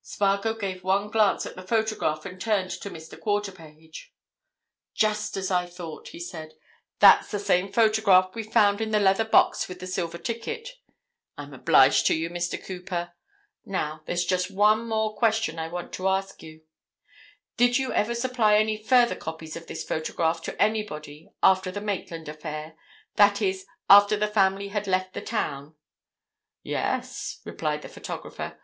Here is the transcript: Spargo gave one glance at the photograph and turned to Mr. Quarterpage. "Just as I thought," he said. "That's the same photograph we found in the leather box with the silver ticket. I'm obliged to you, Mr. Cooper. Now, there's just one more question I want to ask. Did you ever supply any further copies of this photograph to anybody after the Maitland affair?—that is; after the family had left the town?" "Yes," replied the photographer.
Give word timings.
Spargo 0.00 0.54
gave 0.54 0.82
one 0.82 1.10
glance 1.10 1.44
at 1.44 1.54
the 1.54 1.60
photograph 1.60 2.24
and 2.24 2.40
turned 2.40 2.70
to 2.70 2.88
Mr. 2.90 3.20
Quarterpage. 3.20 4.10
"Just 4.94 5.36
as 5.36 5.50
I 5.50 5.66
thought," 5.66 6.08
he 6.08 6.18
said. 6.18 6.54
"That's 7.00 7.30
the 7.30 7.38
same 7.38 7.70
photograph 7.70 8.34
we 8.34 8.42
found 8.42 8.80
in 8.80 8.90
the 8.90 8.98
leather 8.98 9.26
box 9.26 9.68
with 9.68 9.80
the 9.80 9.86
silver 9.86 10.16
ticket. 10.16 10.70
I'm 11.36 11.52
obliged 11.52 12.06
to 12.06 12.14
you, 12.14 12.30
Mr. 12.30 12.56
Cooper. 12.64 13.12
Now, 13.66 14.00
there's 14.06 14.24
just 14.24 14.50
one 14.50 14.88
more 14.88 15.14
question 15.14 15.58
I 15.58 15.68
want 15.68 15.92
to 15.92 16.08
ask. 16.08 16.38
Did 17.58 17.76
you 17.76 17.92
ever 17.92 18.14
supply 18.14 18.54
any 18.56 18.82
further 18.82 19.14
copies 19.14 19.56
of 19.56 19.66
this 19.66 19.84
photograph 19.84 20.40
to 20.44 20.56
anybody 20.62 21.28
after 21.42 21.70
the 21.70 21.82
Maitland 21.82 22.30
affair?—that 22.30 23.42
is; 23.42 23.66
after 23.90 24.16
the 24.16 24.26
family 24.26 24.68
had 24.68 24.86
left 24.86 25.12
the 25.12 25.20
town?" 25.20 25.74
"Yes," 26.62 27.42
replied 27.44 27.82
the 27.82 27.90
photographer. 27.90 28.58